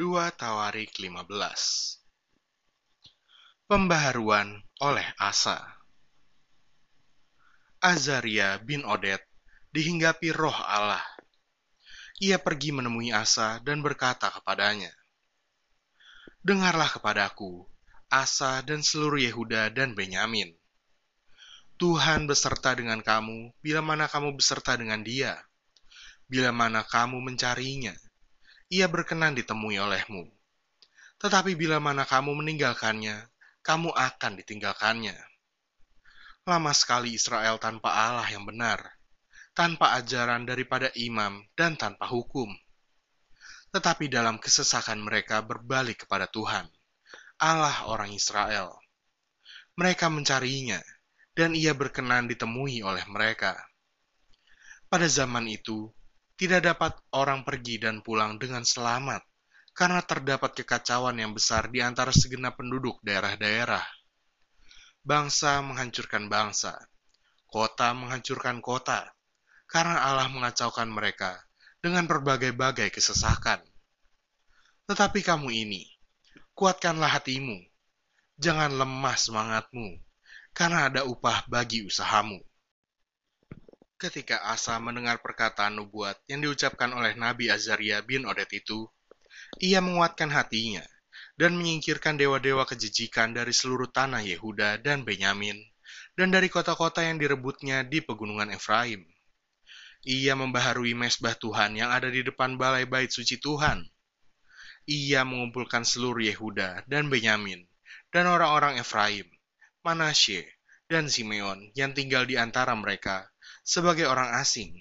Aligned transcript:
2 0.00 0.16
Tawarik 0.32 0.96
15 0.96 1.28
Pembaharuan 3.68 4.64
oleh 4.80 5.04
Asa 5.20 5.60
Azaria 7.84 8.56
bin 8.64 8.80
Odet 8.88 9.20
dihinggapi 9.76 10.32
roh 10.32 10.56
Allah. 10.56 11.04
Ia 12.16 12.40
pergi 12.40 12.72
menemui 12.72 13.12
Asa 13.12 13.60
dan 13.60 13.84
berkata 13.84 14.32
kepadanya, 14.32 14.88
Dengarlah 16.40 16.88
kepadaku, 16.96 17.68
Asa 18.08 18.64
dan 18.64 18.80
seluruh 18.80 19.20
Yehuda 19.20 19.68
dan 19.68 19.92
Benyamin. 19.92 20.48
Tuhan 21.76 22.24
beserta 22.24 22.72
dengan 22.72 23.04
kamu 23.04 23.52
bila 23.60 23.84
mana 23.84 24.08
kamu 24.08 24.32
beserta 24.32 24.80
dengan 24.80 25.04
dia, 25.04 25.36
bila 26.24 26.56
mana 26.56 26.88
kamu 26.88 27.20
mencarinya 27.20 27.92
ia 28.70 28.86
berkenan 28.86 29.34
ditemui 29.34 29.82
olehmu. 29.82 30.30
Tetapi 31.18 31.58
bila 31.58 31.82
mana 31.82 32.06
kamu 32.06 32.32
meninggalkannya, 32.38 33.28
kamu 33.66 33.90
akan 33.92 34.32
ditinggalkannya. 34.40 35.18
Lama 36.48 36.72
sekali 36.72 37.12
Israel 37.12 37.60
tanpa 37.60 37.92
Allah 37.92 38.24
yang 38.30 38.46
benar, 38.48 38.80
tanpa 39.52 39.98
ajaran 39.98 40.48
daripada 40.48 40.88
imam 40.96 41.44
dan 41.52 41.76
tanpa 41.76 42.08
hukum. 42.08 42.48
Tetapi 43.74 44.08
dalam 44.08 44.40
kesesakan 44.40 45.04
mereka 45.04 45.44
berbalik 45.44 46.06
kepada 46.06 46.30
Tuhan, 46.30 46.64
Allah 47.42 47.84
orang 47.90 48.14
Israel. 48.14 48.80
Mereka 49.76 50.08
mencarinya, 50.08 50.80
dan 51.36 51.52
ia 51.52 51.76
berkenan 51.76 52.26
ditemui 52.30 52.82
oleh 52.82 53.04
mereka. 53.06 53.58
Pada 54.90 55.06
zaman 55.06 55.46
itu, 55.46 55.86
tidak 56.40 56.72
dapat 56.72 56.96
orang 57.12 57.44
pergi 57.44 57.84
dan 57.84 58.00
pulang 58.00 58.40
dengan 58.40 58.64
selamat, 58.64 59.20
karena 59.76 60.00
terdapat 60.00 60.56
kekacauan 60.56 61.20
yang 61.20 61.36
besar 61.36 61.68
di 61.68 61.84
antara 61.84 62.16
segenap 62.16 62.56
penduduk 62.56 62.96
daerah-daerah. 63.04 63.84
Bangsa 65.04 65.60
menghancurkan 65.60 66.32
bangsa, 66.32 66.80
kota 67.44 67.92
menghancurkan 67.92 68.64
kota, 68.64 69.12
karena 69.68 70.00
Allah 70.00 70.32
mengacaukan 70.32 70.88
mereka 70.88 71.44
dengan 71.84 72.08
berbagai-bagai 72.08 72.88
kesesakan. 72.88 73.60
Tetapi 74.88 75.20
kamu 75.20 75.52
ini, 75.52 75.92
kuatkanlah 76.56 77.20
hatimu, 77.20 77.68
jangan 78.40 78.80
lemah 78.80 79.12
semangatmu, 79.12 80.00
karena 80.56 80.88
ada 80.88 81.04
upah 81.04 81.44
bagi 81.52 81.84
usahamu. 81.84 82.40
Ketika 84.00 84.40
Asa 84.48 84.80
mendengar 84.80 85.20
perkataan 85.20 85.76
nubuat 85.76 86.24
yang 86.24 86.40
diucapkan 86.40 86.88
oleh 86.96 87.12
Nabi 87.20 87.52
Azaria 87.52 88.00
bin 88.00 88.24
Odet 88.24 88.48
itu, 88.56 88.88
ia 89.60 89.84
menguatkan 89.84 90.32
hatinya 90.32 90.80
dan 91.36 91.52
menyingkirkan 91.60 92.16
dewa-dewa 92.16 92.64
kejijikan 92.64 93.36
dari 93.36 93.52
seluruh 93.52 93.92
tanah 93.92 94.24
Yehuda 94.24 94.80
dan 94.80 95.04
Benyamin, 95.04 95.60
dan 96.16 96.32
dari 96.32 96.48
kota-kota 96.48 97.04
yang 97.04 97.20
direbutnya 97.20 97.84
di 97.84 98.00
pegunungan 98.00 98.48
Efraim. 98.56 99.04
Ia 100.08 100.32
membaharui 100.32 100.96
mesbah 100.96 101.36
Tuhan 101.36 101.76
yang 101.76 101.92
ada 101.92 102.08
di 102.08 102.24
depan 102.24 102.56
balai 102.56 102.88
bait 102.88 103.12
suci 103.12 103.36
Tuhan. 103.36 103.84
Ia 104.88 105.28
mengumpulkan 105.28 105.84
seluruh 105.84 106.24
Yehuda 106.24 106.88
dan 106.88 107.12
Benyamin, 107.12 107.68
dan 108.08 108.32
orang-orang 108.32 108.80
Efraim, 108.80 109.28
Manasye, 109.84 110.56
dan 110.88 111.12
Simeon 111.12 111.68
yang 111.76 111.92
tinggal 111.92 112.24
di 112.24 112.40
antara 112.40 112.72
mereka 112.74 113.29
sebagai 113.64 114.08
orang 114.08 114.36
asing. 114.40 114.74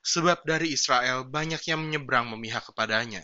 Sebab 0.00 0.48
dari 0.48 0.72
Israel 0.72 1.28
banyak 1.28 1.60
yang 1.68 1.84
menyeberang 1.84 2.32
memihak 2.32 2.64
kepadanya 2.72 3.20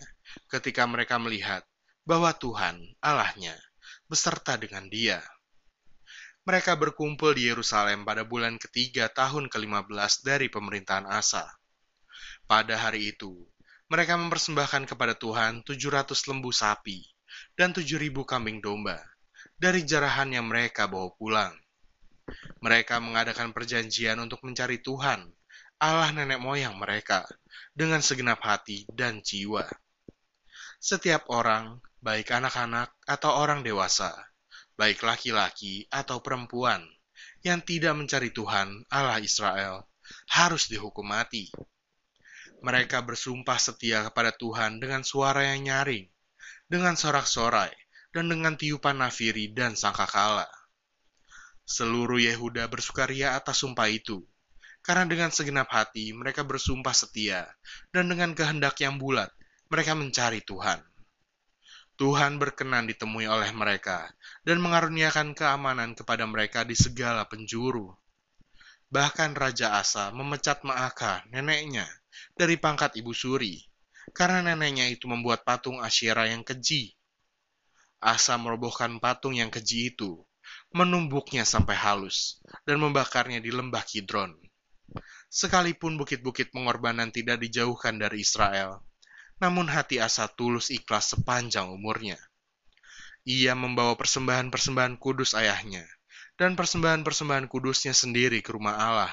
ketika 0.52 0.84
mereka 0.84 1.16
melihat 1.16 1.64
bahwa 2.04 2.30
Tuhan, 2.36 2.78
Allahnya, 3.00 3.56
beserta 4.06 4.54
dengan 4.60 4.86
dia. 4.86 5.18
Mereka 6.46 6.78
berkumpul 6.78 7.34
di 7.34 7.50
Yerusalem 7.50 8.06
pada 8.06 8.22
bulan 8.22 8.54
ketiga 8.60 9.10
tahun 9.10 9.50
ke-15 9.50 10.22
dari 10.22 10.46
pemerintahan 10.46 11.10
Asa. 11.10 11.42
Pada 12.46 12.78
hari 12.78 13.10
itu, 13.10 13.34
mereka 13.90 14.14
mempersembahkan 14.14 14.86
kepada 14.86 15.18
Tuhan 15.18 15.66
700 15.66 16.30
lembu 16.30 16.54
sapi 16.54 17.02
dan 17.58 17.74
7.000 17.74 18.14
kambing 18.22 18.62
domba 18.62 19.02
dari 19.58 19.82
jarahan 19.82 20.30
yang 20.30 20.46
mereka 20.46 20.86
bawa 20.86 21.10
pulang. 21.18 21.54
Mereka 22.58 22.98
mengadakan 22.98 23.54
perjanjian 23.54 24.18
untuk 24.18 24.42
mencari 24.42 24.82
Tuhan, 24.82 25.30
Allah 25.78 26.10
nenek 26.10 26.42
moyang 26.42 26.74
mereka, 26.74 27.22
dengan 27.76 28.00
segenap 28.00 28.42
hati 28.42 28.88
dan 28.90 29.22
jiwa. 29.22 29.68
Setiap 30.80 31.28
orang, 31.30 31.78
baik 32.02 32.32
anak-anak 32.32 32.96
atau 33.04 33.32
orang 33.36 33.60
dewasa, 33.60 34.12
baik 34.74 35.04
laki-laki 35.04 35.86
atau 35.92 36.20
perempuan, 36.20 36.84
yang 37.44 37.60
tidak 37.62 37.94
mencari 37.94 38.32
Tuhan, 38.32 38.84
Allah 38.88 39.20
Israel, 39.20 39.86
harus 40.32 40.66
dihukum 40.66 41.06
mati. 41.06 41.52
Mereka 42.64 43.04
bersumpah 43.04 43.60
setia 43.60 44.08
kepada 44.08 44.32
Tuhan 44.32 44.80
dengan 44.80 45.04
suara 45.04 45.44
yang 45.44 45.68
nyaring, 45.68 46.08
dengan 46.66 46.96
sorak-sorai, 46.96 47.70
dan 48.10 48.32
dengan 48.32 48.56
tiupan 48.56 48.96
nafiri 48.96 49.52
dan 49.52 49.76
sangkakala. 49.76 50.48
Seluruh 51.66 52.22
Yehuda 52.22 52.70
bersukaria 52.70 53.34
atas 53.34 53.66
sumpah 53.66 53.90
itu, 53.90 54.22
karena 54.86 55.02
dengan 55.02 55.34
segenap 55.34 55.66
hati 55.66 56.14
mereka 56.14 56.46
bersumpah 56.46 56.94
setia, 56.94 57.42
dan 57.90 58.06
dengan 58.06 58.38
kehendak 58.38 58.78
yang 58.78 59.02
bulat 59.02 59.34
mereka 59.66 59.98
mencari 59.98 60.46
Tuhan. 60.46 60.78
Tuhan 61.98 62.38
berkenan 62.38 62.86
ditemui 62.86 63.26
oleh 63.26 63.50
mereka 63.50 64.06
dan 64.46 64.62
mengaruniakan 64.62 65.34
keamanan 65.34 65.98
kepada 65.98 66.22
mereka 66.30 66.62
di 66.62 66.78
segala 66.78 67.26
penjuru. 67.26 67.90
Bahkan 68.86 69.34
Raja 69.34 69.74
Asa 69.82 70.14
memecat 70.14 70.62
Maaka, 70.62 71.26
neneknya, 71.34 71.90
dari 72.38 72.54
pangkat 72.54 72.94
ibu 72.94 73.10
suri, 73.10 73.58
karena 74.14 74.38
neneknya 74.38 74.86
itu 74.86 75.10
membuat 75.10 75.42
patung 75.42 75.82
Asyera 75.82 76.30
yang 76.30 76.46
keji. 76.46 76.94
Asa 77.98 78.38
merobohkan 78.38 79.02
patung 79.02 79.34
yang 79.34 79.50
keji 79.50 79.90
itu 79.90 80.22
menumbuknya 80.76 81.48
sampai 81.48 81.72
halus, 81.72 82.44
dan 82.68 82.76
membakarnya 82.84 83.40
di 83.40 83.48
lembah 83.48 83.80
Kidron. 83.80 84.36
Sekalipun 85.32 85.96
bukit-bukit 85.96 86.52
pengorbanan 86.52 87.08
tidak 87.08 87.40
dijauhkan 87.40 87.96
dari 87.96 88.20
Israel, 88.20 88.84
namun 89.40 89.72
hati 89.72 89.96
Asa 89.98 90.28
tulus 90.28 90.68
ikhlas 90.68 91.16
sepanjang 91.16 91.72
umurnya. 91.72 92.20
Ia 93.24 93.56
membawa 93.56 93.96
persembahan-persembahan 93.96 95.00
kudus 95.00 95.32
ayahnya, 95.32 95.82
dan 96.36 96.54
persembahan-persembahan 96.54 97.48
kudusnya 97.48 97.96
sendiri 97.96 98.44
ke 98.44 98.52
rumah 98.52 98.76
Allah, 98.76 99.12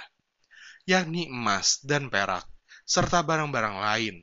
yakni 0.84 1.32
emas 1.32 1.80
dan 1.82 2.12
perak, 2.12 2.44
serta 2.84 3.24
barang-barang 3.24 3.80
lain. 3.80 4.16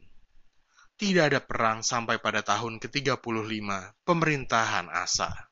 Tidak 1.00 1.32
ada 1.32 1.40
perang 1.40 1.80
sampai 1.80 2.20
pada 2.20 2.44
tahun 2.44 2.76
ke-35 2.76 3.24
pemerintahan 4.04 4.92
Asa. 4.92 5.49